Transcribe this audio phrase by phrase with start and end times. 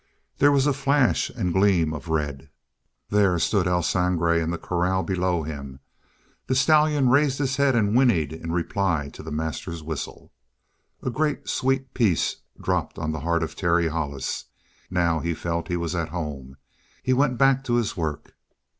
[0.39, 2.49] There was flash and gleam of red;
[3.11, 5.79] there stood El Sangre in the corral below him;
[6.47, 10.33] the stallion raised his head and whinnied in reply to the master's whistle.
[11.03, 14.45] A great, sweet peace dropped on the heart of Terry Hollis.
[14.89, 16.57] Now he felt he was at home.
[17.03, 18.33] He went back to his work.